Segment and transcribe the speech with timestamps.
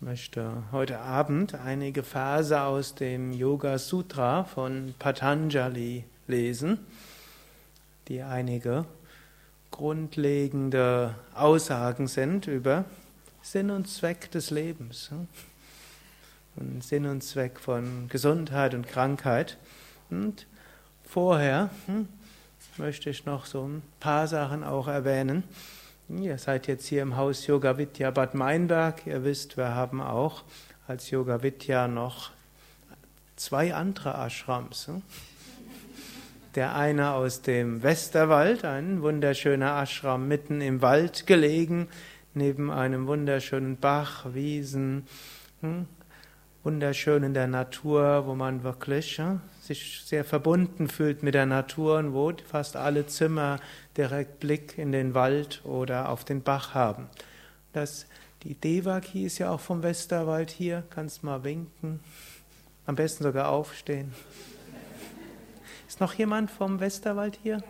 [0.00, 6.78] Ich möchte heute Abend einige Verse aus dem Yoga Sutra von Patanjali lesen,
[8.06, 8.84] die einige
[9.72, 12.84] grundlegende Aussagen sind über
[13.42, 15.10] Sinn und Zweck des Lebens
[16.54, 19.56] und Sinn und Zweck von Gesundheit und Krankheit.
[20.10, 20.46] Und
[21.02, 22.08] vorher hm,
[22.76, 25.42] möchte ich noch so ein paar Sachen auch erwähnen.
[26.10, 29.06] Ihr seid jetzt hier im Haus Yoga Vidya Bad Meinberg.
[29.06, 30.42] Ihr wisst, wir haben auch
[30.86, 32.30] als Yoga Vidya noch
[33.36, 34.86] zwei andere Ashrams.
[34.86, 35.02] Hm?
[36.54, 41.88] Der eine aus dem Westerwald, ein wunderschöner Ashram mitten im Wald gelegen,
[42.32, 45.06] neben einem wunderschönen Bach, Wiesen,
[45.60, 45.84] hm?
[46.64, 49.20] wunderschön in der Natur, wo man wirklich
[49.68, 53.60] sich sehr verbunden fühlt mit der Natur und wo fast alle Zimmer
[53.96, 57.08] direkt Blick in den Wald oder auf den Bach haben.
[57.72, 58.06] Das,
[58.42, 62.00] die Devaki ist ja auch vom Westerwald hier, kannst mal winken,
[62.86, 64.12] am besten sogar aufstehen.
[65.86, 67.62] Ist noch jemand vom Westerwald hier?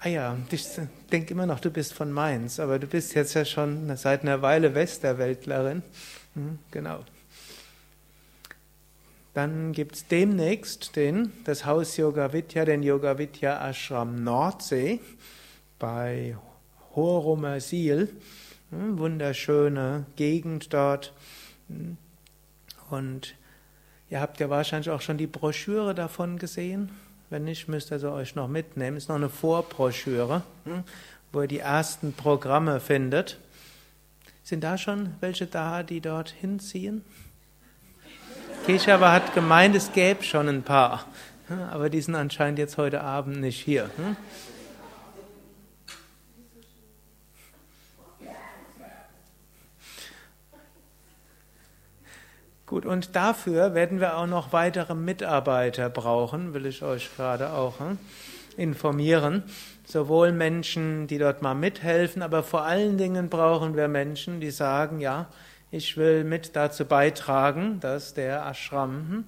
[0.00, 0.66] Ah ja, ich
[1.12, 4.42] denke immer noch, du bist von Mainz, aber du bist jetzt ja schon seit einer
[4.42, 5.82] Weile Westerwäldlerin.
[6.34, 7.00] Hm, genau.
[9.34, 15.00] Dann gibt es demnächst den, das Haus Yoga Vidya, den Yoga Vidya Ashram Nordsee
[15.78, 16.36] bei
[16.94, 18.10] Horumersil.
[18.70, 21.14] Hm, wunderschöne Gegend dort.
[21.68, 21.96] Hm,
[22.90, 23.34] und
[24.10, 26.90] ihr habt ja wahrscheinlich auch schon die Broschüre davon gesehen.
[27.30, 28.98] Wenn nicht, müsst ihr sie euch noch mitnehmen.
[28.98, 30.84] Ist noch eine Vorbroschüre, hm,
[31.32, 33.38] wo ihr die ersten Programme findet.
[34.42, 37.02] Sind da schon welche da, die dort hinziehen?
[38.66, 41.04] Keshava hat gemeint, es gäbe schon ein paar,
[41.72, 43.90] aber die sind anscheinend jetzt heute Abend nicht hier.
[43.96, 44.16] Hm?
[52.66, 57.80] Gut, und dafür werden wir auch noch weitere Mitarbeiter brauchen, will ich euch gerade auch
[57.80, 57.98] hm,
[58.56, 59.42] informieren.
[59.84, 65.00] Sowohl Menschen, die dort mal mithelfen, aber vor allen Dingen brauchen wir Menschen, die sagen,
[65.00, 65.26] ja,
[65.72, 69.24] ich will mit dazu beitragen, dass der Ashram hm,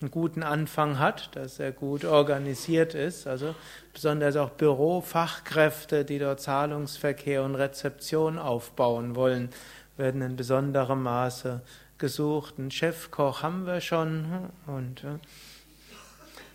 [0.00, 3.56] einen guten Anfang hat, dass er gut organisiert ist, also
[3.92, 9.50] besonders auch Bürofachkräfte, die dort Zahlungsverkehr und Rezeption aufbauen wollen,
[9.96, 11.60] werden in besonderem Maße
[11.98, 12.54] gesucht.
[12.58, 15.18] Einen Chefkoch haben wir schon hm, und äh,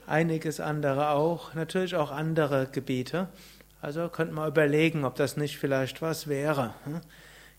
[0.07, 3.27] einiges andere auch, natürlich auch andere Gebiete.
[3.81, 6.73] Also könnte man überlegen, ob das nicht vielleicht was wäre.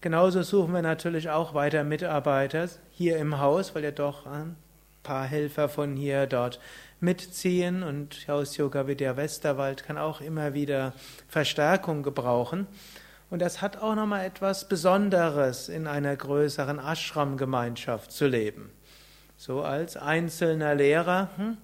[0.01, 4.57] Genauso suchen wir natürlich auch weiter Mitarbeiter hier im Haus, weil ja doch ein
[5.03, 6.61] paar Helfer von hier dort
[7.01, 10.93] mitziehen und Haus Yoga Vidya Westerwald kann auch immer wieder
[11.29, 12.67] Verstärkung gebrauchen.
[13.31, 18.71] Und das hat auch nochmal etwas Besonderes, in einer größeren Ashram-Gemeinschaft zu leben.
[19.37, 21.57] So als einzelner Lehrer hm,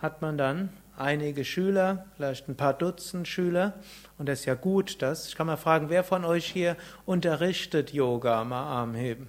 [0.00, 3.74] hat man dann einige Schüler, vielleicht ein paar Dutzend Schüler.
[4.18, 5.28] Und das ist ja gut, dass.
[5.28, 8.44] Ich kann mal fragen, wer von euch hier unterrichtet Yoga?
[8.44, 9.28] Mal Arm heben.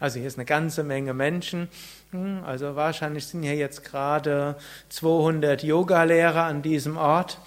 [0.00, 1.68] Also hier ist eine ganze Menge Menschen.
[2.12, 4.56] Hm, also wahrscheinlich sind hier jetzt gerade
[4.90, 7.38] 200 Yogalehrer an diesem Ort.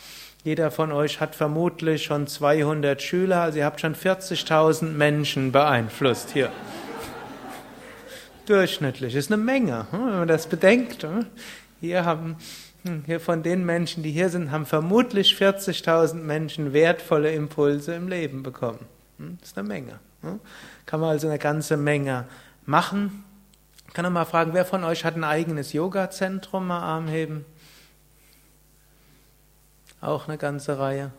[0.44, 3.42] Jeder von euch hat vermutlich schon 200 Schüler.
[3.42, 6.52] Also ihr habt schon 40.000 Menschen beeinflusst hier.
[8.52, 11.04] Durchschnittlich ist eine Menge, hm, wenn man das bedenkt.
[11.04, 11.26] Hm.
[11.80, 12.36] Hier haben,
[12.84, 18.10] hm, hier von den Menschen, die hier sind, haben vermutlich 40.000 Menschen wertvolle Impulse im
[18.10, 18.80] Leben bekommen.
[19.40, 20.00] Das ist eine Menge.
[20.86, 22.28] Kann man also eine ganze Menge
[22.66, 23.24] machen.
[23.94, 26.68] Kann man mal fragen, wer von euch hat ein eigenes Yoga-Zentrum?
[26.68, 27.46] Mal Arm heben.
[30.02, 31.14] Auch eine ganze Reihe.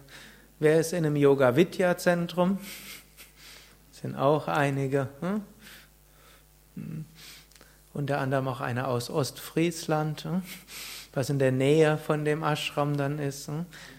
[0.59, 2.59] Wer ist in einem Yoga-Vidya-Zentrum?
[3.91, 5.09] Sind auch einige.
[5.22, 7.06] Hm?
[7.95, 10.43] Unter anderem auch einer aus Ostfriesland, hm,
[11.13, 13.51] was in der Nähe von dem Ashram dann ist.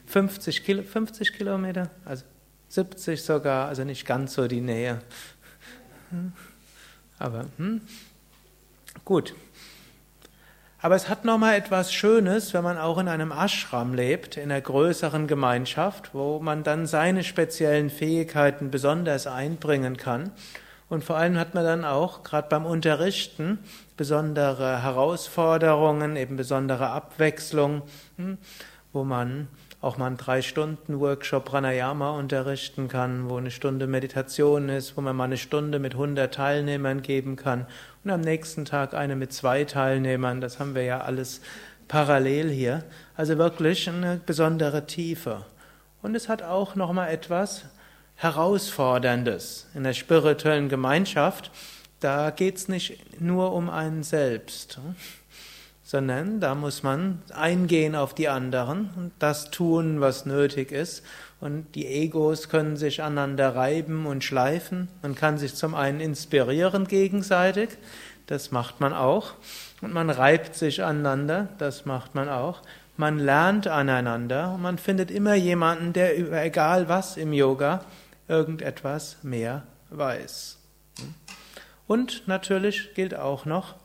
[0.08, 0.66] 50, hm.
[0.66, 2.24] Kilo, 50 Kilometer, also
[2.70, 5.00] 70 sogar, also nicht ganz so die Nähe.
[6.10, 6.34] Hm.
[7.20, 7.82] Aber hm,
[9.06, 9.36] gut.
[10.82, 14.60] Aber es hat nochmal etwas Schönes, wenn man auch in einem Ashram lebt, in einer
[14.60, 20.32] größeren Gemeinschaft, wo man dann seine speziellen Fähigkeiten besonders einbringen kann
[20.90, 23.60] und vor allem hat man dann auch, gerade beim Unterrichten,
[23.98, 27.82] besondere Herausforderungen, eben besondere Abwechslung,
[28.18, 28.38] hm,
[28.92, 29.48] wo man
[29.82, 35.02] auch mal einen drei Stunden Workshop Pranayama unterrichten kann, wo eine Stunde Meditation ist, wo
[35.02, 37.68] man mal eine Stunde mit 100 Teilnehmern geben kann
[38.04, 40.40] und am nächsten Tag eine mit zwei Teilnehmern.
[40.40, 41.42] Das haben wir ja alles
[41.90, 42.84] parallel hier.
[43.18, 45.46] Also wirklich eine besondere Tiefe.
[46.02, 47.66] Und es hat auch noch mal etwas
[48.16, 49.68] Herausforderndes.
[49.74, 51.52] In der spirituellen Gemeinschaft,
[52.00, 54.80] da geht es nicht nur um einen selbst,
[55.84, 61.04] sondern da muss man eingehen auf die anderen und das tun, was nötig ist.
[61.40, 64.88] Und die Egos können sich aneinander reiben und schleifen.
[65.02, 67.70] Man kann sich zum einen inspirieren gegenseitig,
[68.28, 69.34] das macht man auch.
[69.82, 72.62] Und man reibt sich aneinander, das macht man auch.
[72.96, 77.84] Man lernt aneinander und man findet immer jemanden, der über egal was im Yoga
[78.28, 80.58] irgendetwas mehr weiß.
[81.88, 83.76] Und natürlich gilt auch noch,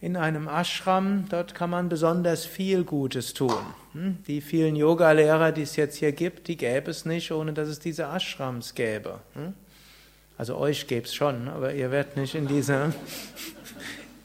[0.00, 3.56] in einem Ashram, dort kann man besonders viel Gutes tun.
[4.26, 7.78] Die vielen Yogalehrer, die es jetzt hier gibt, die gäbe es nicht, ohne dass es
[7.80, 9.20] diese Ashrams gäbe.
[10.38, 12.92] Also euch gäbe es schon, aber ihr werdet nicht in dieser,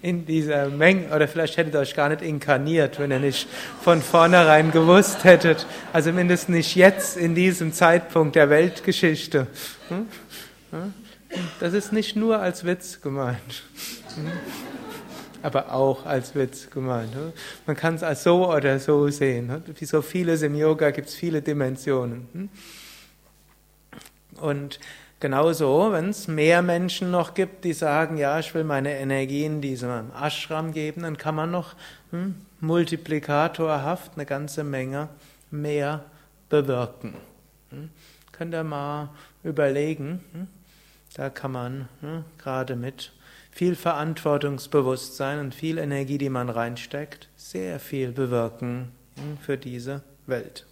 [0.02, 3.48] in dieser Menge, oder vielleicht hättet ihr euch gar nicht inkarniert, wenn ihr nicht
[3.82, 9.48] von vornherein gewusst hättet, also mindestens nicht jetzt in diesem Zeitpunkt der Weltgeschichte.
[9.90, 10.08] Hm?
[10.72, 10.94] Hm?
[11.60, 13.64] Das ist nicht nur als Witz gemeint,
[14.16, 14.32] hm?
[15.44, 17.14] aber auch als Witz gemeint.
[17.66, 19.64] Man kann es als so oder so sehen.
[19.78, 22.50] Wie so vieles im Yoga gibt es viele Dimensionen.
[24.42, 24.80] Und
[25.22, 29.62] Genauso, wenn es mehr Menschen noch gibt, die sagen, ja, ich will meine Energie in
[29.62, 31.76] diesem Ashram geben, dann kann man noch
[32.10, 35.10] hm, multiplikatorhaft eine ganze Menge
[35.52, 36.04] mehr
[36.50, 37.14] bewirken.
[37.70, 37.92] Hm.
[38.32, 39.10] Könnt ihr mal
[39.44, 40.48] überlegen, hm?
[41.14, 43.12] da kann man hm, gerade mit
[43.52, 50.66] viel Verantwortungsbewusstsein und viel Energie, die man reinsteckt, sehr viel bewirken hm, für diese Welt.